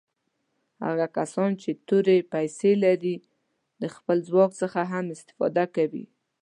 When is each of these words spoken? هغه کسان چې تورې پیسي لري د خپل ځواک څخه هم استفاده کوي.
هغه 0.85 1.05
کسان 1.17 1.51
چې 1.61 1.69
تورې 1.87 2.17
پیسي 2.33 2.71
لري 2.85 3.15
د 3.81 3.83
خپل 3.95 4.17
ځواک 4.29 4.51
څخه 4.61 4.79
هم 4.91 5.05
استفاده 5.15 5.65
کوي. 5.75 6.05